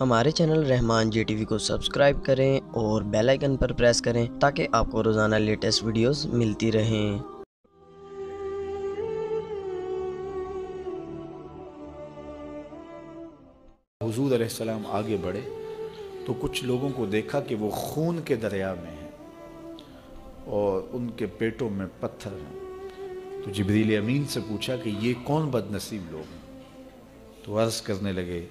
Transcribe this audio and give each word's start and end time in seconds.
ہمارے 0.00 0.30
چینل 0.30 0.70
رحمان 0.70 1.10
جی 1.10 1.24
T 1.24 1.34
V 1.34 1.44
کو 1.44 1.58
subscribe 1.58 2.24
کریں 2.24 2.60
اور 2.60 3.02
بیل 3.02 3.28
آئیکن 3.28 3.56
پر 3.56 3.72
پریس 3.72 4.02
کریں 4.02 4.26
تاکہ 4.40 4.68
آپ 4.72 4.86
کو 4.90 5.02
روزانہ 5.02 5.34
لیٹسٹ 5.34 5.84
ویڈیوز 5.84 6.26
ملتی 6.26 6.72
رہیں۔ 6.72 7.18
حضور 14.04 14.26
علیہ 14.26 14.44
السلام 14.44 14.82
آگے 14.86 15.16
بڑھے 15.22 15.40
تو 16.26 16.34
کچھ 16.40 16.64
لوگوں 16.64 16.90
کو 16.96 17.06
دیکھا 17.06 17.40
کہ 17.40 17.54
وہ 17.54 17.70
خون 17.70 18.20
کے 18.24 18.36
دریا 18.36 18.74
میں 18.82 18.90
ہیں 18.90 19.10
اور 20.44 20.82
ان 20.92 21.10
کے 21.10 21.26
پیٹوں 21.26 21.70
میں 21.70 21.86
پتھر 22.00 22.30
ہیں۔ 22.32 22.58
تو 23.44 23.50
جبریل 23.50 23.96
امین 23.96 24.24
سے 24.24 24.40
پوچھا 24.48 24.76
کہ 24.76 24.90
یہ 25.00 25.14
کون 25.24 25.48
بد 25.48 25.70
نصیب 25.70 26.02
لوگ 26.10 26.32
ہیں؟ 26.32 26.62
تو 27.44 27.58
عرض 27.58 27.82
کرنے 27.82 28.12
لگے 28.12 28.46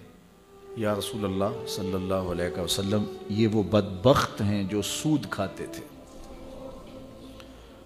یا 0.77 0.95
رسول 0.95 1.25
اللہ 1.25 1.65
صلی 1.67 1.93
اللہ 1.93 2.13
علیہ 2.13 2.59
وسلم، 2.59 3.04
یہ 3.29 3.47
وہ 3.47 3.64
بدبخت 3.64 4.41
ہیں 4.41 4.64
جو 4.64 4.82
سود 4.82 5.25
کھاتے 5.29 5.65
تھے۔ 5.65 5.82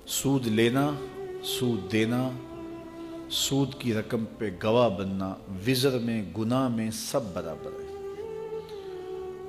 سود 0.08 0.48
لینا، 0.48 0.92
سود 1.44 1.92
دینا، 1.92 2.30
سود 3.30 3.76
کی 3.80 3.94
رقم 3.94 4.26
پہ 4.38 4.50
گواہ 4.64 4.90
بننا، 4.90 5.34
وزر 5.68 6.00
میں، 6.00 6.24
گناہ 6.38 6.68
میں 6.68 6.92
سب 6.92 7.22
برابر 7.34 7.72
ہے۔ 7.72 7.94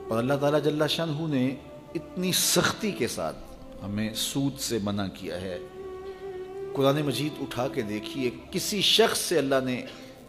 اور 0.08 0.18
اللہ 0.18 0.34
تعالیٰ 0.34 0.62
جل 0.62 0.82
شاہ 0.88 1.26
نے 1.28 1.56
اتنی 1.94 2.32
سختی 2.32 2.92
کے 2.92 3.08
ساتھ 3.08 3.36
ہمیں 3.84 4.14
سود 4.14 4.58
سے 4.58 4.78
منع 4.82 5.06
کیا 5.14 5.40
ہے۔ 5.40 5.58
قرآن 6.72 7.02
مجید 7.02 7.32
اٹھا 7.40 7.68
کے 7.68 7.82
دیکھیے، 7.82 8.30
کسی 8.50 8.80
شخص 8.80 9.18
سے 9.18 9.38
اللہ 9.38 9.54
نے 9.64 9.82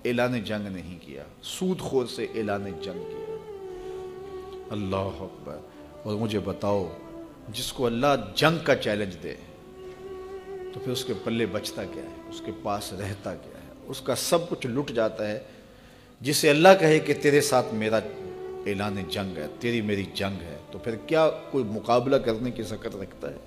اعلان 0.05 0.43
جنگ 0.43 0.67
نہیں 0.67 0.99
کیا، 1.01 1.23
سود 1.41 1.79
خور 1.79 2.05
سے 2.05 2.23
اعلان 2.35 2.65
جنگ 2.81 3.03
کیا۔ 3.09 3.35
اللہ 4.69 4.95
اکبر۔ 4.95 5.57
اور 6.03 6.15
مجھے 6.15 6.39
بتاؤ، 6.39 6.97
جس 7.49 7.73
کو 7.73 7.85
اللہ 7.85 8.07
جنگ 8.35 8.57
کا 8.63 8.75
چیلنج 8.75 9.15
دے، 9.23 9.35
تو 10.73 10.79
پھر 10.83 10.91
اس 10.91 11.05
کے 11.05 11.13
پلے 11.23 11.45
بچتا 11.45 11.83
کیا 11.83 12.03
ہے؟ 12.03 12.29
اس 12.29 12.41
کے 12.45 12.51
پاس 12.63 12.93
رہتا 12.93 13.35
کیا 13.35 13.57
ہے؟ 13.57 13.73
اس 13.87 14.01
کا 14.01 14.15
سب 14.15 14.49
کچھ 14.49 14.67
لٹ 14.67 14.91
جاتا 14.91 15.27
ہے۔ 15.27 15.39
جسے 16.21 16.49
اللہ 16.49 16.69
کہے 16.79 16.99
کہ 16.99 17.13
تیرے 17.21 17.41
ساتھ 17.41 17.73
میرا 17.73 17.99
اعلان 18.65 18.95
جنگ 19.09 19.37
ہے، 19.37 19.47
تیری 19.59 19.81
میری 19.81 20.05
جنگ 20.13 20.41
ہے، 20.41 20.57
تو 20.71 20.79
پھر 20.79 20.95
کیا 20.95 21.29
کوئی 21.51 21.63
مقابلہ 21.63 22.15
کرنے 22.15 22.51
کی 22.51 22.63
سکت 22.63 22.95
رکھتا 22.95 23.29
ہے؟ 23.29 23.37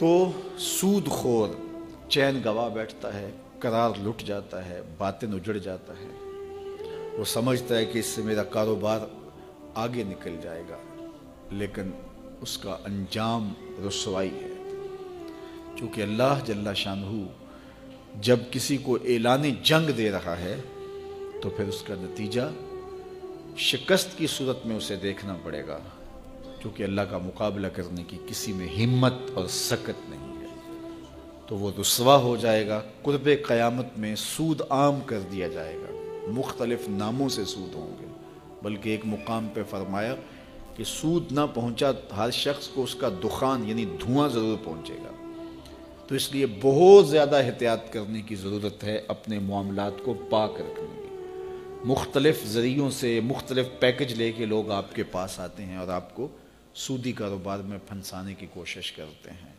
تو 0.00 0.30
سود 0.58 1.08
خور، 1.08 1.48
چین 2.08 2.40
گوا 2.44 2.68
بیٹھتا 2.68 3.14
ہے۔ 3.14 3.30
قرار 3.60 3.90
لٹ 3.98 4.22
جاتا 4.22 4.68
ہے 4.68 4.80
باتیں 4.98 5.28
اجڑ 5.32 5.58
جاتا 5.58 5.92
ہے۔ 5.92 6.06
وہ 7.12 7.24
سمجھتا 7.24 7.76
ہے 7.76 7.84
کہ 7.84 7.98
اس 7.98 8.06
سے 8.06 8.22
میرا 8.22 8.42
کاروبار 8.42 9.00
آگے 9.74 10.02
نکل 10.02 10.36
جائے 10.42 10.62
گا، 10.68 11.06
لیکن 11.50 11.90
اس 12.40 12.58
کا 12.58 12.76
انجام 12.84 13.52
رسوائی 13.88 14.30
ہے۔ 14.30 14.48
چونکہ 15.78 16.02
اللہ 16.02 16.38
جل 16.46 16.74
شاہ 16.74 17.04
جب 18.20 18.36
کسی 18.50 18.76
کو 18.76 18.94
اعلان 18.94 19.42
جنگ 19.62 19.90
دے 19.90 20.10
رہا 20.10 20.38
ہے، 20.38 20.60
تو 21.42 21.50
پھر 21.50 21.64
اس 21.64 21.82
کا 21.82 21.94
نتیجہ 21.98 22.42
شکست 23.56 24.18
کی 24.18 24.26
صورت 24.26 24.66
میں 24.66 24.76
اسے 24.76 24.96
دیکھنا 24.96 25.36
پڑے 25.42 25.66
گا۔ 25.66 25.78
کیونکہ 26.60 26.82
اللہ 26.82 27.00
کا 27.00 27.18
مقابلہ 27.18 27.66
کرنے 27.66 28.04
کی 28.04 28.18
کسی 28.26 28.52
میں 28.52 28.68
ہمت 28.68 29.14
اور 29.34 29.46
سکت 29.48 30.10
نہیں۔ 30.10 30.29
تو 31.50 31.56
وہ 31.56 31.70
رسوا 31.80 32.16
ہو 32.16 32.36
جائے 32.36 32.68
گا۔ 32.68 32.82
قرب 33.02 33.30
قیامت 33.46 33.86
میں 33.96 34.14
سود 34.16 34.62
عام 34.70 35.00
کر 35.06 35.20
دیا 35.32 35.48
جائے 35.48 35.76
گا۔ 35.76 35.92
مختلف 36.28 36.88
ناموں 36.88 37.28
سے 37.28 37.44
سود 37.44 37.74
ہوں 37.74 37.94
گے۔ 38.00 38.06
بلکہ 38.62 38.90
ایک 38.90 39.00
مقام 39.04 39.48
پہ 39.54 39.62
فرمایا 39.70 40.14
کہ 40.76 40.84
سود 40.84 41.32
نہ 41.32 41.40
پہنچا 41.54 41.90
ہر 42.16 42.30
شخص 42.30 42.68
کو 42.68 42.82
اس 42.82 42.94
کا 42.94 43.08
دخان 43.24 43.68
یعنی 43.68 43.84
دھواں 43.84 44.28
ضرور 44.28 44.56
پہنچے 44.64 44.94
گا۔ 44.94 45.32
تو 46.06 46.14
اس 46.14 46.32
لیے 46.32 46.46
بہت 46.62 47.08
زیادہ 47.08 47.36
احتیاط 47.36 47.92
کرنے 47.92 48.22
کی 48.22 48.34
ضرورت 48.34 48.84
ہے 48.84 49.00
اپنے 49.08 49.38
معاملات 49.38 49.92
کو 50.04 50.14
پاک 50.30 50.52
رکھنے 50.54 51.02
کی۔ 51.02 51.14
مختلف 51.84 52.46
ذریعوں 52.46 52.90
سے 52.90 53.20
مختلف 53.20 53.66
پیکج 53.78 54.12
لے 54.12 54.32
کے 54.32 54.44
لوگ 54.44 54.70
آپ 54.70 54.94
کے 54.94 55.02
پاس 55.02 55.40
آتے 55.40 55.62
ہیں 55.64 55.76
اور 55.76 55.88
آپ 55.88 56.14
کو 56.14 56.28
سودی 56.74 57.12
کاروبار 57.12 57.58
میں 57.58 57.78
پھنسانے 57.88 58.34
کی 58.34 58.46
کوشش 58.54 58.92
کرتے 58.92 59.30
ہیں۔ 59.30 59.52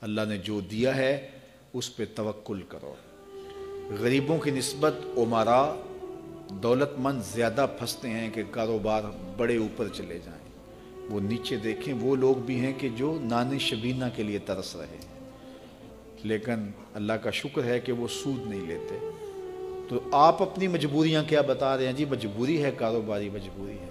اللہ 0.00 0.20
نے 0.28 0.36
جو 0.36 0.60
دیا 0.60 0.96
ہے 0.96 1.28
اس 1.76 1.96
پہ 1.96 2.04
توکل 2.14 2.62
کرو۔ 2.68 2.94
غریبوں 4.00 4.38
کی 4.38 4.50
نسبت 4.50 4.94
عمرا 5.16 5.74
دولت 6.50 6.98
مند 6.98 7.22
زیادہ 7.34 7.66
پھنستے 7.78 8.08
ہیں 8.08 8.30
کہ 8.30 8.42
کاروبار 8.50 9.02
بڑے 9.36 9.56
اوپر 9.56 9.88
چلے 9.88 10.18
جائیں۔ 10.24 10.46
وہ 11.10 11.20
نیچے 11.20 11.56
دیکھیں، 11.56 11.94
وہ 11.94 12.16
لوگ 12.16 12.34
بھی 12.34 12.60
ہیں 12.60 12.72
کہ 12.78 12.88
جو 12.96 13.18
نان 13.20 13.58
شبینہ 13.58 14.04
کے 14.16 14.22
لیے 14.22 14.38
ترس 14.38 14.76
رہے 14.76 14.86
ہیں۔ 14.86 15.30
لیکن 16.22 16.70
اللہ 16.94 17.12
کا 17.12 17.30
شکر 17.30 17.64
ہے 17.64 17.80
کہ 17.80 17.92
وہ 17.92 18.08
سود 18.08 18.46
نہیں 18.46 18.60
لیتے۔ 18.60 19.10
تو 19.88 20.00
آپ 20.12 20.42
اپنی 20.42 20.68
مجبوریاں 20.68 21.24
کیا 21.28 21.40
بتا 21.40 21.76
رہے 21.76 21.86
ہیں؟ 21.86 21.92
جی 21.92 22.04
مجبوری 22.04 22.62
ہے، 22.62 22.70
کاروباری 22.76 23.30
مجبوری 23.30 23.78
ہے۔ 23.78 23.88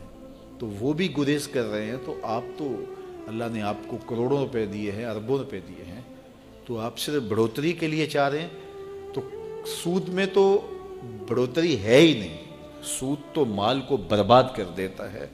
تو 0.59 0.67
وہ 0.67 0.93
بھی 0.93 1.13
گریز 1.17 1.47
کر 1.47 1.63
رہے 1.63 1.85
ہیں، 1.85 1.97
تو 2.05 2.15
آپ 2.23 2.43
تو 2.57 2.83
اللہ 3.27 3.43
نے 3.51 3.61
آپ 3.61 3.77
کو 3.87 3.97
کروڑوں 3.97 4.37
روپے 4.37 4.65
دیے 4.65 4.91
ہیں، 4.91 5.05
اربوں 5.05 5.37
روپے 5.37 5.59
دیے 5.67 5.85
ہیں۔ 5.85 6.01
تو 6.65 6.79
آپ 6.79 6.97
صرف 6.97 7.23
بڑھوتری 7.23 7.73
کے 7.73 7.87
لیے 7.87 8.07
چاہ 8.07 8.29
رہے 8.29 8.41
ہیں؟ 8.41 8.49
تو 9.13 9.21
سود 9.65 10.09
میں 10.09 10.25
تو 10.33 10.67
بڑھوتری 11.29 11.83
ہے 11.83 11.97
ہی 11.97 12.19
نہیں۔ 12.19 12.45
سود 12.83 13.33
تو 13.33 13.45
مال 13.45 13.81
کو 13.81 13.97
برباد 13.97 14.43
کر 14.55 14.63
دیتا 14.77 15.13
ہے 15.13 15.27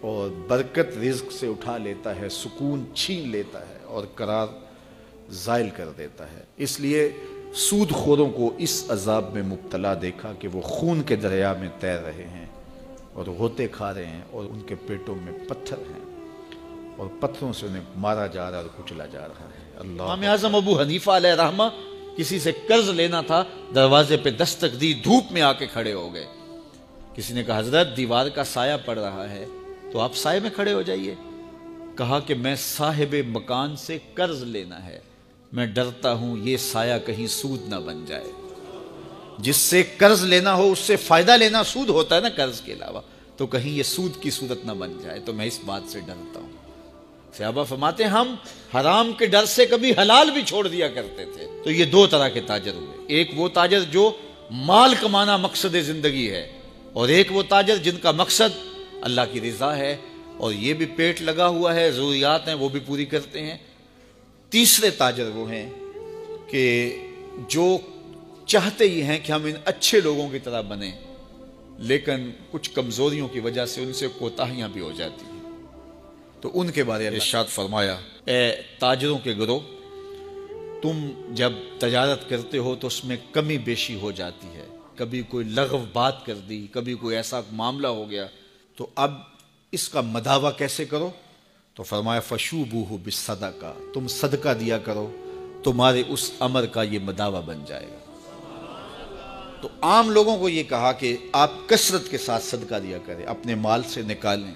اور 0.00 0.30
برکت 0.48 0.98
رزق 0.98 1.32
سے 1.32 1.46
اٹھا 1.48 1.78
لیتا 1.78 2.16
ہے، 2.16 2.28
سکون 2.28 2.84
چھین 2.94 3.28
لیتا 3.28 3.68
ہے 3.68 3.78
اور 3.84 4.04
قرار 4.14 4.46
زائل 5.30 5.70
کر 5.76 5.88
دیتا 5.98 6.32
ہے۔ 6.32 6.42
اس 6.56 6.80
لیے 6.80 7.10
سود 7.54 7.90
خوروں 7.90 8.30
کو 8.30 8.52
اس 8.58 8.84
عذاب 8.88 9.34
میں 9.34 9.42
مبتلا 9.42 9.94
دیکھا 10.02 10.32
کہ 10.38 10.48
وہ 10.48 10.60
خون 10.60 11.02
کے 11.02 11.16
دریا 11.16 11.52
میں 11.52 11.68
تیر 11.80 11.98
رہے 11.98 12.28
ہیں 12.28 12.46
اور 13.12 13.26
ہوتے 13.26 13.68
کھا 13.68 13.94
رہے 13.94 14.06
ہیں 14.06 14.22
اور 14.30 14.44
ان 14.44 14.60
کے 14.66 14.74
پیٹوں 14.86 15.14
میں 15.14 15.32
پتھر 15.48 15.78
ہیں 15.78 16.04
اور 16.96 17.06
پتھروں 17.20 17.52
سے 17.52 17.66
انہیں 17.66 17.82
مارا 17.96 18.26
جا 18.26 18.50
رہا 18.50 18.58
اور 18.58 18.82
کچلا 18.82 19.06
جا 19.06 19.28
رہا 19.28 19.48
ہے۔ 19.58 19.63
امام 19.80 20.20
اعظم 20.22 20.54
ابو 20.54 20.80
حنیفہ 20.80 21.10
علیہ 21.10 21.30
رحمہ 21.30 21.62
کسی 22.16 22.38
سے 22.38 22.52
قرض 22.68 22.88
لینا 22.88 23.20
تھا، 23.20 23.44
دروازے 23.74 24.16
پہ 24.16 24.30
دستک 24.30 24.80
دی، 24.80 24.94
دھوپ 24.94 25.24
میں 25.30 25.42
آ 25.42 25.52
کے 25.52 25.66
کھڑے 25.66 25.92
ہو 25.92 26.14
گئے۔ 26.14 26.26
کسی 27.14 27.34
نے 27.34 27.44
کہا، 27.44 27.58
حضرت، 27.58 27.96
دیوار 27.96 28.28
کا 28.28 28.44
سایہ 28.44 28.74
پڑ 28.84 28.98
رہا 28.98 29.30
ہے، 29.30 29.46
تو 29.92 30.00
آپ 30.00 30.16
سائے 30.16 30.40
میں 30.40 30.50
کھڑے 30.54 30.72
ہو 30.72 30.82
جائیے۔ 30.82 31.14
کہا 31.98 32.20
کہ 32.20 32.34
میں 32.34 32.56
صاحب 32.58 33.16
مکان 33.28 33.76
سے 33.76 33.98
قرض 34.14 34.42
لینا 34.42 34.86
ہے۔ 34.86 35.00
میں 35.52 35.66
ڈرتا 35.66 36.12
ہوں 36.12 36.36
یہ 36.38 36.56
سایہ 36.56 37.06
کہیں 37.06 37.26
سود 37.26 37.68
نہ 37.68 37.76
بن 37.76 38.04
جائے۔ 38.04 38.32
جس 39.38 39.56
سے 39.56 39.82
قرض 39.96 40.24
لینا 40.24 40.54
ہو، 40.54 40.72
اس 40.72 40.78
سے 40.78 40.96
فائدہ 40.96 41.32
لینا 41.32 41.62
سود 41.64 41.88
ہوتا 41.88 42.16
ہے 42.16 42.20
نا 42.20 42.28
قرض 42.28 42.60
کے 42.60 42.72
علاوہ۔ 42.72 43.00
تو 43.36 43.46
کہیں 43.46 43.70
یہ 43.70 43.82
سود 43.82 44.22
کی 44.22 44.30
صورت 44.30 44.66
نہ 44.66 44.72
بن 44.72 44.92
جائے، 45.02 45.20
تو 45.20 45.32
میں 45.32 45.46
اس 45.46 45.60
بات 45.66 45.82
سے 45.88 46.00
ڈرتا 46.00 46.40
ہوں۔ 46.40 46.63
صحابہ 47.36 47.64
فرماتے 47.64 48.04
ہم 48.04 48.34
حرام 48.74 49.12
کے 49.18 49.26
ڈر 49.26 49.44
سے 49.44 49.66
کبھی 49.66 49.92
حلال 49.98 50.30
بھی 50.30 50.42
چھوڑ 50.42 50.66
دیا 50.68 50.88
کرتے 50.88 51.24
تھے۔ 51.26 51.46
تو 51.64 51.70
یہ 51.70 51.84
دو 51.84 52.06
طرح 52.06 52.28
کے 52.28 52.40
تاجر 52.40 52.74
ہوئے۔ 52.74 53.04
ایک 53.08 53.30
وہ 53.34 53.48
تاجر 53.54 53.80
جو 53.90 54.10
مال 54.66 54.94
کمانا 55.00 55.36
مقصد 55.36 55.76
زندگی 55.82 56.30
ہے، 56.30 56.46
اور 56.92 57.08
ایک 57.08 57.32
وہ 57.32 57.42
تاجر 57.48 57.76
جن 57.76 57.96
کا 58.02 58.10
مقصد 58.12 58.58
اللہ 59.02 59.20
کی 59.32 59.40
رضا 59.40 59.76
ہے، 59.76 59.94
اور 60.36 60.52
یہ 60.52 60.74
بھی 60.74 60.86
پیٹ 60.96 61.22
لگا 61.22 61.46
ہوا 61.48 61.74
ہے، 61.74 61.90
ضروریات 61.90 62.48
ہیں، 62.48 62.54
وہ 62.54 62.68
بھی 62.68 62.80
پوری 62.80 63.04
کرتے 63.04 63.42
ہیں۔ 63.42 63.56
تیسرے 64.52 64.90
تاجر 64.90 65.28
وہ 65.34 65.50
ہیں 65.50 65.68
کہ 66.48 66.64
جو 67.48 67.66
چاہتے 68.46 68.84
ہی 68.84 69.02
ہیں 69.02 69.18
کہ 69.22 69.32
ہم 69.32 69.44
ان 69.44 69.56
اچھے 69.64 70.00
لوگوں 70.00 70.28
کی 70.28 70.38
طرح 70.38 70.60
بنیں، 70.60 70.90
لیکن 71.80 72.30
کچھ 72.50 72.70
کمزوریوں 72.70 73.28
کی 73.28 73.40
وجہ 73.40 73.66
سے 73.66 73.82
ان 73.82 73.92
سے 73.92 74.06
کوتاہیاں 74.18 74.68
بھی 74.68 74.80
ہو 74.80 74.92
جاتی۔ 74.96 75.24
ہیں 75.24 75.33
تو 76.44 76.50
ان 76.54 76.70
کے 76.70 76.84
بارے 76.84 77.10
میں 77.10 77.16
ارشاد 77.16 77.44
فرمایا، 77.44 77.96
اے 78.24 78.52
تاجروں 78.78 79.18
کے 79.18 79.34
گروہ، 79.36 79.60
تم 80.82 81.10
جب 81.30 81.52
تجارت 81.78 82.28
کرتے 82.28 82.58
ہو 82.58 82.74
تو 82.74 82.86
اس 82.86 83.04
میں 83.04 83.16
کمی 83.32 83.58
بیشی 83.58 83.94
ہو 83.94 84.10
جاتی 84.10 84.46
ہے۔ 84.46 84.66
کبھی 84.96 85.22
کوئی 85.22 85.46
لغو 85.46 85.84
بات 85.92 86.26
کر 86.26 86.34
دی، 86.34 86.66
کبھی 86.70 86.94
کوئی 86.94 87.16
ایسا 87.16 87.40
معاملہ 87.52 87.86
ہو 87.86 88.10
گیا۔ 88.10 88.26
تو 88.76 88.86
اب 88.94 89.14
اس 89.72 89.88
کا 89.88 90.00
مداوع 90.00 90.50
کیسے 90.50 90.84
کرو؟ 90.84 91.10
تو 91.74 91.82
فرمایا 91.82 92.20
فشو 92.20 92.64
بو 92.70 92.84
ہو 92.90 92.96
کا 93.28 93.72
تم 93.94 94.08
صدقہ 94.08 94.54
دیا 94.54 94.78
کرو، 94.78 95.16
تمہارے 95.64 96.02
اس 96.08 96.30
امر 96.38 96.66
کا 96.66 96.82
یہ 96.82 96.98
مداوع 96.98 97.40
بن 97.40 97.64
جائے 97.66 97.86
گا۔ 97.86 97.98
تو 99.62 99.68
عام 99.80 100.10
لوگوں 100.10 100.38
کو 100.38 100.48
یہ 100.48 100.62
کہا 100.62 100.92
کہ 100.92 101.16
آپ 101.32 101.50
کثرت 101.66 102.10
کے 102.10 102.18
ساتھ 102.18 102.44
صدقہ 102.44 102.74
دیا 102.82 102.98
کریں، 103.06 103.26
اپنے 103.26 103.54
مال 103.54 103.82
سے 103.82 104.02
نکالیں۔ 104.02 104.54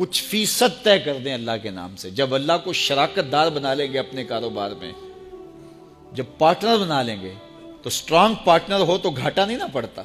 کچھ 0.00 0.22
فیصد 0.22 0.84
طے 0.84 0.98
کر 0.98 1.14
دیں 1.24 1.34
اللہ 1.34 1.50
کے 1.62 1.70
نام 1.70 1.96
سے۔ 1.96 2.10
جب 2.10 2.34
اللہ 2.34 2.52
کو 2.64 2.72
شراکت 2.72 3.32
دار 3.32 3.50
بنا 3.50 3.74
لیں 3.74 3.92
گے 3.92 3.98
اپنے 3.98 4.24
کاروبار 4.24 4.70
میں، 4.70 4.92
جب 6.12 6.24
پارٹنر 6.38 6.76
بنا 6.76 7.02
لیں 7.02 7.22
گے، 7.22 7.34
تو 7.60 7.80
اسٹرانگ 7.84 8.34
پارٹنر 8.44 8.80
ہو 8.80 8.98
تو 8.98 9.10
گھاٹا 9.10 9.46
نہیں 9.46 9.58
نہ 9.58 9.64
پڑتا۔ 9.72 10.02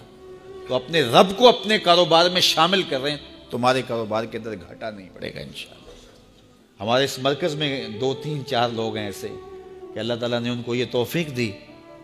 تو 0.67 0.75
اپنے 0.75 1.01
رب 1.01 1.37
کو 1.37 1.47
اپنے 1.47 1.79
کاروبار 1.79 2.29
میں 2.29 2.41
شامل 2.41 2.83
کر 2.83 3.01
رہے 3.01 3.11
ہیں، 3.11 3.17
تمہارے 3.49 3.81
کاروبار 3.87 4.23
کے 4.23 4.37
اندر 4.37 4.55
گھاٹا 4.55 4.89
نہیں 4.89 5.09
پڑے 5.13 5.35
گا 5.35 5.39
انشاءاللہ۔ 5.39 5.91
ہمارے 6.79 7.05
اس 7.05 7.19
مرکز 7.19 7.55
میں 7.55 7.87
دو 7.87 8.13
تین 8.23 8.45
چار 8.45 8.69
لوگ 8.69 8.97
ہیں 8.97 9.05
ایسے 9.05 9.27
کہ 9.93 9.99
اللہ 9.99 10.13
تعالیٰ 10.13 10.39
نے 10.39 10.49
ان 10.49 10.63
کو 10.63 10.75
یہ 10.75 10.85
توفیق 10.91 11.37
دی، 11.37 11.51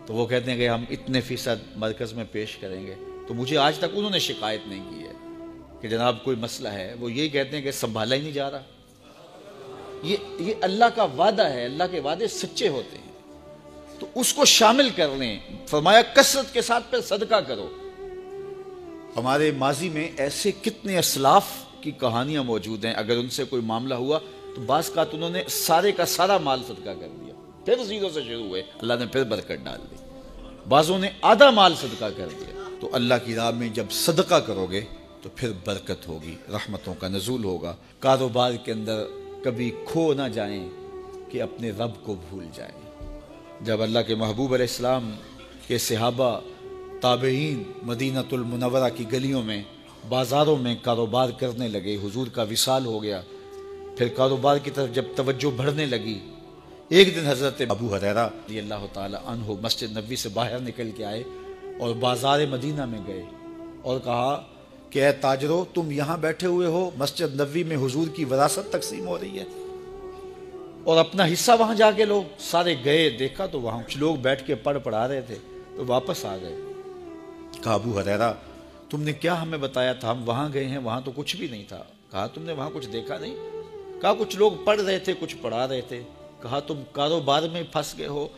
تو 0.06 0.14
وہ 0.14 0.26
کہتے 0.26 0.50
ہیں 0.50 0.58
کہ 0.58 0.68
ہم 0.68 0.84
اتنے 0.90 1.20
فیصد 1.20 1.76
مرکز 1.76 2.12
میں 2.12 2.24
پیش 2.32 2.56
کریں 2.56 2.86
گے۔ 2.86 2.94
تو 3.28 3.34
مجھے 3.34 3.56
آج 3.56 3.78
تک 3.78 3.86
انہوں 3.92 4.10
نے 4.10 4.18
شکایت 4.18 4.60
نہیں 4.66 4.90
کی 4.90 5.00
ہے۔ 5.00 5.21
کہ 5.82 5.88
جناب 5.88 6.24
کوئی 6.24 6.36
مسئلہ 6.36 6.68
ہے، 6.68 6.94
وہ 7.00 7.12
یہی 7.12 7.28
کہتے 7.28 7.56
ہیں 7.56 7.62
کہ 7.62 7.70
سنبھالا 7.70 8.16
ہی 8.16 8.20
نہیں 8.20 8.32
جا 8.32 8.50
رہا۔ 8.50 8.62
یہ 10.02 10.16
یہ 10.38 10.54
اللہ 10.62 10.84
کا 10.94 11.04
وعدہ 11.04 11.42
ہے، 11.42 11.64
اللہ 11.64 11.82
کے 11.90 12.00
وعدے 12.00 12.28
سچے 12.28 12.68
ہوتے 12.68 12.98
ہیں۔ 12.98 13.12
تو 13.98 14.06
اس 14.14 14.34
کو 14.34 14.44
شامل 14.44 14.90
کر 14.90 15.08
لیں۔ 15.18 15.38
فرمایا، 15.66 16.02
کثرت 16.14 16.54
کے 16.54 16.62
ساتھ 16.62 16.84
پھر 16.90 17.00
صدقہ 17.00 17.34
کرو۔ 17.34 17.68
ہمارے 19.16 19.50
ماضی 19.50 19.88
میں 19.88 20.10
ایسے 20.16 20.52
کتنے 20.62 20.98
اسلاف 20.98 21.44
کی 21.80 21.90
کہانیاں 21.90 22.42
موجود 22.42 22.84
ہیں۔ 22.84 22.94
اگر 22.94 23.16
ان 23.16 23.30
سے 23.30 23.44
کوئی 23.44 23.62
معاملہ 23.62 23.94
ہوا 23.94 24.18
تو 24.56 24.60
بعض 24.60 24.90
کا 24.90 25.04
انہوں 25.12 25.30
نے 25.30 25.42
سارے 25.48 25.92
کا 25.92 26.06
سارا 26.06 26.38
مال 26.38 26.62
صدقہ 26.62 26.90
کر 27.00 27.08
دیا۔ 27.20 27.34
پھر 27.64 27.84
زیرو 27.84 28.08
سے 28.08 28.22
شروع 28.22 28.44
ہوئے۔ 28.44 28.62
اللہ 28.78 28.94
نے 28.98 29.06
پھر 29.06 29.24
برکت 29.24 29.52
ڈال 29.64 29.80
دی۔ 29.90 29.96
بعضوں 30.68 30.98
نے 30.98 31.10
آدھا 31.22 31.50
مال 31.50 31.74
صدقہ 31.74 32.04
کر 32.16 32.28
دیا۔ 32.38 32.76
تو 32.80 32.88
اللہ 32.92 33.14
کی 33.24 33.34
راہ 33.34 33.50
میں 33.50 33.68
جب 33.68 33.84
صدقہ 33.90 34.34
کرو 34.34 34.66
گے 34.70 34.80
تو 35.22 35.28
پھر 35.36 35.50
برکت 35.66 36.08
ہوگی، 36.08 36.36
رحمتوں 36.48 36.94
کا 36.94 37.08
نزول 37.08 37.44
ہوگا۔ 37.44 37.76
کاروبار 37.98 38.52
کے 38.52 38.72
اندر 38.72 39.04
کبھی 39.44 39.70
کھو 39.84 40.14
نہ 40.14 40.28
جائیں 40.32 40.68
کہ 41.30 41.42
اپنے 41.42 41.70
رب 41.70 42.04
کو 42.04 42.16
بھول 42.28 42.46
جائیں۔ 42.54 43.08
جب 43.60 43.82
اللہ 43.82 43.98
کے 44.06 44.14
محبوب 44.14 44.54
علیہ 44.54 44.66
السلام 44.66 45.12
کے 45.66 45.78
صحابہ، 45.78 46.40
تابعین 47.00 47.62
مدینہ 47.82 48.18
المنورہ 48.32 48.90
کی 48.96 49.12
گلیوں 49.12 49.42
میں، 49.42 49.62
بازاروں 50.08 50.56
میں 50.56 50.76
کاروبار 50.82 51.28
کرنے 51.28 51.68
لگے، 51.68 51.96
حضور 51.96 52.26
کا 52.26 52.42
وصال 52.42 52.86
ہو 52.86 53.02
گیا۔ 53.02 53.22
پھر 53.98 54.08
کاروبار 54.08 54.56
کی 54.56 54.70
طرف 54.70 54.94
جب 54.94 55.04
توجہ 55.16 55.50
بڑھنے 55.56 55.86
لگی۔ 55.86 56.18
ایک 56.88 57.16
دن 57.16 57.26
حضرت 57.26 57.62
ابو 57.68 57.94
حریرہ 57.94 58.26
رضی 58.26 58.58
اللہ 58.58 58.86
تعالی 58.92 59.16
عنہ 59.24 59.52
مسجد 59.62 59.98
نبی 59.98 60.16
سے 60.16 60.28
باہر 60.28 60.58
نکل 60.60 60.90
کے 60.96 61.04
آئے 61.04 61.22
اور 61.80 61.94
بازار 61.94 62.46
مدینہ 62.46 62.84
میں 62.84 62.98
گئے 63.06 63.22
اور 63.82 64.00
کہا 64.00 64.48
کہ 64.92 65.06
اے 65.06 65.12
تاجرو، 65.12 65.64
تم 65.74 65.90
یہاں 65.90 66.16
بیٹھے 66.16 66.46
ہوئے 66.46 66.66
ہو، 66.66 66.90
مسجد 66.96 67.40
نبی 67.40 67.64
میں 67.64 67.76
حضور 67.76 68.06
کی 68.08 68.24
وراثت 68.24 68.72
تقسیم 68.72 69.06
ہو 69.08 69.18
رہی 69.18 69.38
ہے۔ 69.38 69.44
اور 70.84 70.96
اپنا 70.96 71.24
حصہ 71.24 71.52
وہاں 71.58 71.74
جا 71.74 71.90
کے 71.90 72.04
لو۔ 72.04 72.22
سارے 72.38 72.74
گئے، 72.84 73.10
دیکھا 73.10 73.46
تو 73.46 73.60
وہاں 73.60 73.82
کچھ 73.86 73.98
لوگ 73.98 74.16
بیٹھ 74.16 74.46
کے 74.46 74.54
پڑھ 74.54 74.78
پڑھا 74.84 75.08
رہے 75.08 75.20
تھے، 75.20 75.34
تو 75.76 75.84
واپس 75.86 76.24
آ 76.24 76.36
گئے۔ 76.36 76.56
کہا، 77.64 77.74
ابو 77.74 77.98
حریرہ 77.98 78.32
تم 78.90 79.02
نے 79.02 79.12
کیا 79.12 79.42
ہمیں 79.42 79.58
بتایا 79.58 79.92
تھا؟ 79.92 80.10
ہم 80.10 80.28
وہاں 80.28 80.48
گئے 80.54 80.64
ہیں، 80.64 80.78
وہاں 80.78 81.00
تو 81.04 81.12
کچھ 81.16 81.36
بھی 81.36 81.48
نہیں 81.48 81.64
تھا۔ 81.68 81.82
کہا، 82.10 82.26
تم 82.26 82.42
نے 82.42 82.52
وہاں 82.52 82.70
کچھ 82.74 82.88
دیکھا 82.88 83.18
نہیں؟ 83.18 83.36
کہا، 84.02 84.14
کچھ 84.14 84.36
لوگ 84.36 84.52
پڑھ 84.64 84.80
رہے 84.80 84.98
تھے، 84.98 85.12
کچھ 85.20 85.36
پڑھا 85.40 85.68
رہے 85.68 85.80
تھے۔ 85.80 86.02
کہا، 86.42 86.60
تم 86.60 86.82
کاروبار 86.92 87.42
میں 87.52 87.62
پھنس 87.72 87.98
گئے 87.98 88.06
ہو۔ 88.06 88.28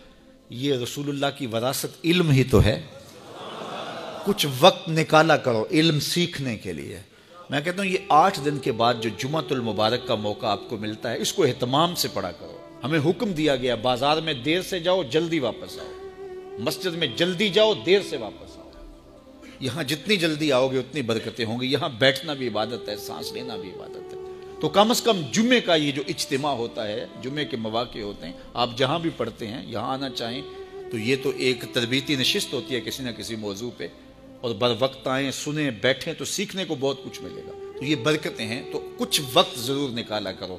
یہ 0.51 0.75
رسول 0.75 1.09
اللہ 1.09 1.27
کی 1.39 1.47
وراثت 1.47 1.87
علم 2.05 2.31
ہی 2.31 2.45
تو 2.45 2.65
ہے۔ 2.65 2.83
کچھ 4.25 4.47
وقت 4.61 4.89
نکالا 4.89 5.37
کرو 5.37 5.65
علم 5.71 6.01
سیکھنے 6.01 6.57
کے 6.57 6.73
لیے۔ 6.73 6.99
میں 7.51 7.61
کہتا 7.61 7.83
ہوں 7.83 7.91
یہ 7.91 7.99
آٹھ 8.09 8.41
دن 8.45 8.59
کے 8.59 8.73
بعد 8.73 8.95
جو 9.01 9.11
جمعہ 9.19 9.43
المبارک 9.51 10.07
کا 10.07 10.15
موقع 10.15 10.47
آپ 10.47 10.69
کو 10.69 10.77
ملتا 10.77 11.13
ہے، 11.13 11.21
اس 11.21 11.33
کو 11.33 11.45
اہتمام 11.45 11.95
سے 11.95 12.09
پڑھا 12.13 12.33
کرو۔ 12.33 12.57
ہمیں 12.85 13.01
حکم 13.05 13.33
دیا 13.33 13.57
گیا، 13.57 13.75
بازار 13.75 14.17
میں 14.17 14.35
دیر 14.35 14.63
سے 14.63 14.81
جاؤ، 14.81 15.03
جلدی 15.03 15.39
واپس 15.39 15.79
آؤ۔ 15.79 16.09
مسجد 16.59 16.95
میں 16.97 17.07
جلدی 17.17 17.49
جاؤ، 17.49 17.75
دیر 17.87 18.01
سے 18.11 18.17
واپس 18.17 18.59
آؤ۔ 18.59 18.71
یہاں 19.61 19.83
جتنی 19.83 20.17
جلدی 20.17 20.53
آؤ 20.53 20.69
گے، 20.69 20.79
اتنی 20.79 21.03
برکتیں 21.03 21.45
ہوں 21.45 21.61
گی۔ 21.61 21.67
یہاں 21.67 21.89
بیٹھنا 21.89 22.35
بھی 22.35 22.49
عبادت 22.49 22.89
ہے، 22.89 22.97
سانس 22.97 23.33
لینا 23.33 23.57
بھی 23.57 23.71
عبادت 23.71 24.15
ہے۔ 24.15 24.19
تو 24.61 24.69
کم 24.69 24.91
از 24.91 25.03
کم 25.03 25.23
جمعے 25.33 25.61
کا 25.61 25.75
یہ 25.75 25.93
جو 25.93 26.03
اجتماع 26.09 26.55
ہوتا 26.55 26.89
ہے 26.89 27.07
جمعے 27.23 27.45
کے 27.45 27.57
مواقع 27.57 27.99
ہوتے 27.99 28.27
ہیں، 28.27 28.33
آپ 28.55 28.71
جہاں 28.77 28.99
بھی 28.99 29.11
پڑھتے 29.17 29.47
ہیں، 29.47 29.73
یہاں 29.73 29.93
آنا 29.93 30.11
چاہیں، 30.11 30.43
تو 30.91 30.99
یہ 30.99 31.17
تو 31.23 31.33
ایک 31.37 31.65
تربیتی 31.73 32.17
نشست 32.17 32.53
ہوتی 32.53 32.75
ہے 32.75 32.81
کسی 32.81 33.03
نہ 33.03 33.11
کسی 33.11 33.37
موضوع 33.37 33.71
پہ۔ 33.77 33.89
اور 34.45 34.55
بر 34.55 34.75
وقت 34.79 35.09
آئیں، 35.09 35.31
سنیں، 35.31 35.71
بیٹھیں 35.71 36.15
تو 36.15 36.25
سیکھنے 36.25 36.65
کو 36.65 36.75
بہت 36.81 37.05
کچھ 37.05 37.23
ملے 37.23 37.43
گا۔ 37.47 37.79
تو 37.79 37.85
یہ 37.85 37.97
برکتیں 37.97 38.47
ہیں، 38.47 38.73
تو 38.73 38.91
کچھ 38.99 39.21
وقت 39.33 39.59
ضرور 39.59 39.91
نکالا 39.91 40.33
کرو، 40.33 40.57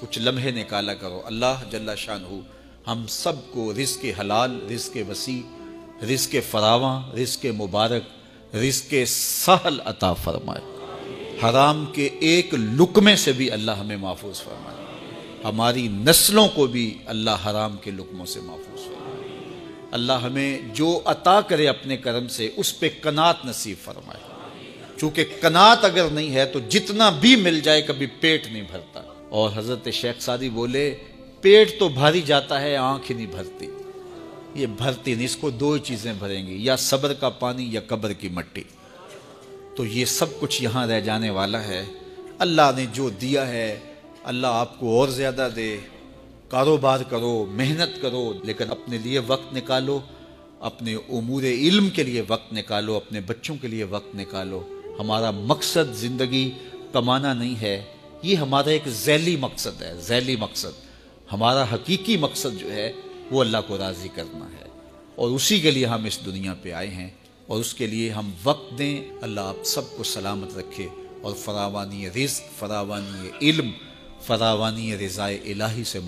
کچھ 0.00 0.18
لمحے 0.18 0.50
نکالا 0.50 0.94
کرو۔ 0.94 1.22
اللہ 1.24 1.62
جل 1.70 1.88
شان 1.96 2.24
ہو 2.24 2.40
ہم 2.86 3.04
سب 3.08 3.32
کو 3.50 3.72
رزق 3.72 4.04
حلال، 4.20 4.60
رزق 4.74 4.96
وسیع، 5.08 5.42
رزق 6.04 6.34
فراواں، 6.50 7.12
رزق 7.12 7.46
مبارک، 7.46 8.02
رزق 8.54 8.94
سہل 9.06 9.80
عطا 9.84 10.12
فرمائے۔ 10.12 10.60
حرام 11.42 11.86
کے 11.92 12.08
ایک 12.20 12.54
لکمے 12.54 13.16
سے 13.16 13.32
بھی 13.32 13.50
اللہ 13.50 13.70
ہمیں 13.70 13.96
محفوظ 13.96 14.40
فرمائے۔ 14.40 14.84
ہماری 15.44 15.88
نسلوں 15.88 16.48
کو 16.48 16.66
بھی 16.66 16.98
اللہ 17.06 17.50
حرام 17.50 17.76
کے 17.76 17.90
لکموں 17.90 18.26
سے 18.26 18.40
محفوظ 18.40 18.80
فرمائے۔ 18.80 19.03
اللہ 19.94 20.12
ہمیں 20.12 20.58
جو 20.72 21.00
عطا 21.04 21.40
کرے 21.40 21.68
اپنے 21.68 21.96
کرم 21.96 22.28
سے، 22.28 22.50
اس 22.56 22.80
پہ 22.80 22.88
کنات 23.02 23.44
نصیب 23.44 23.84
فرمائے۔ 23.84 24.20
چونکہ 25.00 25.24
کنات 25.40 25.84
اگر 25.84 26.06
نہیں 26.12 26.34
ہے 26.34 26.44
تو 26.44 26.58
جتنا 26.68 27.10
بھی 27.10 27.36
مل 27.36 27.60
جائے 27.60 27.82
کبھی 27.82 28.06
پیٹ 28.06 28.46
نہیں 28.46 28.62
بھرتا۔ 28.70 29.02
اور 29.28 29.50
حضرت 29.54 29.88
شیخ 29.92 30.20
سادی 30.20 30.50
بولے، 30.50 30.94
پیٹ 31.40 31.78
تو 31.78 31.88
بھاری 31.88 32.20
جاتا 32.20 32.60
ہے، 32.60 32.76
آنکھ 32.76 33.10
ہی 33.10 33.16
نہیں 33.16 33.26
بھرتی۔ 33.26 33.66
یہ 34.54 34.66
بھرتی 34.66 35.14
نہیں، 35.14 35.24
اس 35.24 35.36
کو 35.36 35.50
دو 35.50 35.78
چیزیں 35.78 36.12
بھریں 36.12 36.46
گی 36.46 36.64
یا 36.64 36.76
صبر 36.76 37.14
کا 37.14 37.28
پانی 37.28 37.68
یا 37.72 37.80
قبر 37.86 38.12
کی 38.12 38.28
مٹی۔ 38.28 38.62
تو 39.76 39.84
یہ 39.84 40.04
سب 40.04 40.26
کچھ 40.40 40.62
یہاں 40.62 40.86
رہ 40.86 41.00
جانے 41.00 41.30
والا 41.30 41.64
ہے۔ 41.64 41.84
اللہ 42.38 42.70
نے 42.76 42.86
جو 42.92 43.10
دیا 43.10 43.48
ہے، 43.48 43.78
اللہ 44.24 44.46
آپ 44.46 44.80
کو 44.80 45.00
اور 45.00 45.08
زیادہ 45.08 45.48
دے۔ 45.56 45.76
کاروبار 46.48 47.00
کرو، 47.00 47.46
محنت 47.50 48.02
کرو، 48.02 48.32
لیکن 48.42 48.70
اپنے 48.70 48.98
لیے 48.98 49.18
وقت 49.18 49.54
نکالو، 49.54 50.00
اپنے 50.60 50.94
امور 50.94 51.42
علم 51.42 51.90
کے 51.90 52.02
لیے 52.02 52.22
وقت 52.28 52.52
نکالو، 52.52 52.94
اپنے 52.94 53.20
بچوں 53.20 53.56
کے 53.60 53.68
لیے 53.68 53.84
وقت 53.84 54.14
نکالو۔ 54.16 54.62
ہمارا 54.98 55.30
مقصد 55.30 55.94
زندگی 55.94 56.50
کمانا 56.92 57.34
نہیں 57.34 57.60
ہے، 57.60 57.82
یہ 58.22 58.36
ہمارا 58.36 58.70
ایک 58.70 58.88
ذیلی 58.88 59.36
مقصد 59.36 59.82
ہے، 59.82 59.92
ذیلی 60.00 60.36
مقصد۔ 60.36 60.74
ہمارا 61.32 61.64
حقیقی 61.72 62.16
مقصد 62.16 62.60
جو 62.60 62.72
ہے، 62.72 62.92
وہ 63.30 63.40
اللہ 63.40 63.58
کو 63.66 63.78
راضی 63.78 64.08
کرنا 64.14 64.46
ہے۔ 64.46 64.68
اور 65.14 65.30
اسی 65.30 65.60
کے 65.60 65.70
لیے 65.70 65.86
ہم 65.86 66.04
اس 66.04 66.18
دنیا 66.26 66.54
پہ 66.62 66.72
آئے 66.72 66.88
ہیں، 66.88 67.08
اور 67.46 67.60
اس 67.60 67.74
کے 67.74 67.86
لیے 67.86 68.10
ہم 68.10 68.30
وقت 68.44 68.78
دیں۔ 68.78 69.04
اللہ 69.22 69.40
آپ 69.40 69.64
سب 69.64 69.96
کو 69.96 70.02
سلامت 70.02 70.58
رکھے، 70.58 70.88
اور 71.22 71.34
فراوانی 71.34 72.08
رزق، 72.10 72.58
فراوانی 72.58 73.28
علم، 73.42 73.70
فراوانی 74.22 74.96
رضائے 74.96 75.36
الہی 75.36 75.84
سے 75.84 75.98